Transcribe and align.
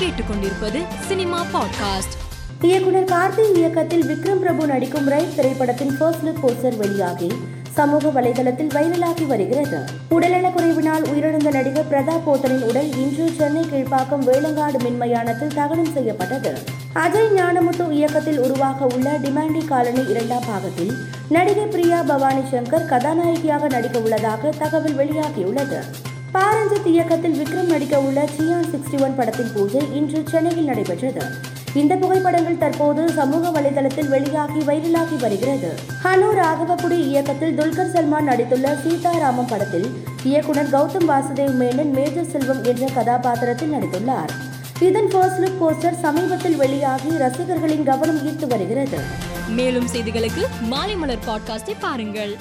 கேட்டுக்கொண்டிருப்பது 0.00 0.82
cinema 1.08 1.44
podcast 1.52 2.14
இயக்குனர் 2.60 3.04
கார்த்திக் 3.04 3.56
இயக்கத்தில் 3.56 4.04
விக்ரம் 4.04 4.38
பிரபு 4.38 4.66
நடிக்கும் 4.66 5.08
ரைட் 5.08 5.34
திரைப்படத்தின் 5.36 5.96
ஃபர்ஸ்ட் 5.98 6.24
லுக் 6.24 6.40
போஸ்டர் 6.42 6.76
வெளியாகி 6.76 7.32
சமூக 7.70 8.08
வலைதளத்தில் 8.08 8.68
வைரலாகி 8.68 9.26
வருகிறது. 9.26 9.78
உடல்நலக் 10.08 10.56
குறைவினால் 10.56 11.02
உயிரிழந்த 11.02 11.50
நடிகர் 11.50 11.88
பிரதாப் 11.90 12.30
போத்தனின் 12.30 12.62
உடல் 12.62 12.96
இன்று 12.96 13.30
சென்னை 13.36 13.62
கீழ்ப்பாக்கம் 13.62 14.26
வேளங்காடு 14.26 14.78
மின்மயானத்தில் 14.78 15.54
தகனம் 15.54 15.92
செய்யப்பட்டது. 15.92 16.58
அஜய் 16.94 17.32
ஞானமுத்து 17.36 17.90
இயக்கத்தில் 17.90 18.38
உருவாக 18.38 18.86
உள்ள 18.94 19.18
டிமாண்டி 19.18 19.64
காலனி 19.64 20.08
இரண்டாம் 20.08 20.44
பாகத்தில் 20.46 20.92
நடிகை 21.28 21.66
பிரியா 21.66 22.02
பவானி 22.02 22.40
சங்கர் 22.40 22.86
கதாநாயகியாக 22.86 23.66
நடிக்க 23.66 23.98
உள்ளதாக 23.98 24.48
தகவல் 24.58 24.96
வெளியாகியுள்ளது. 24.96 25.78
பாரஞ்சித் 26.34 26.86
இயக்கத்தில் 26.86 27.42
விக்ரம் 27.42 27.70
நடிக்க 27.70 28.00
உள்ள 28.00 28.24
சியான் 28.24 28.68
சிக்ஸ்டி 28.72 29.02
ஒன் 29.02 29.16
படத்தின் 29.16 29.52
பூஜை 29.54 29.80
இன்று 29.94 30.22
சென்னையில் 30.30 30.64
நடைபெற்றது. 30.64 31.22
இந்த 31.74 31.96
புகைப்படங்கள் 31.96 32.58
தற்போது 32.58 33.12
சமூக 33.12 33.60
வலைதளத்தில் 33.60 34.08
வெளியாகி 34.08 34.60
வைரலாகி 34.60 35.16
வருகிறது. 35.20 35.74
ஹனு 36.04 36.28
ராகவபுடி 36.40 36.98
இயக்கத்தில் 36.98 37.58
துல்கர் 37.58 37.92
சல்மான் 37.94 38.28
நடித்துள்ள 38.28 38.80
சீதாராமம் 38.82 39.46
படத்தில் 39.46 39.88
இயக்குனர் 40.22 40.70
கௌதம் 40.70 41.08
வாசுதேவ் 41.08 41.56
மேனன் 41.62 41.92
மேஜர் 41.92 42.30
செல்வம் 42.30 42.64
என்ற 42.64 42.88
கதாபாத்திரத்தில் 42.94 43.72
நடித்துள்ளார். 43.72 44.28
இதன் 44.80 45.08
ஃபர்ஸ்ட் 45.08 45.44
லுக் 45.44 45.60
போஸ்டர் 45.60 46.00
சமீபத்தில் 46.00 46.56
வெளியாகி 46.56 47.16
ரசிகர்களின் 47.18 47.84
கவனம் 47.84 48.28
ஈர்த்து 48.28 48.46
வருகிறது. 48.46 48.98
மேலும் 49.48 49.86
செய்திகளுக்கு 49.86 50.46
மாலை 50.60 50.96
மலர் 50.96 51.24
பாட்காஸ்டை 51.26 51.74
பாருங்கள். 51.80 52.36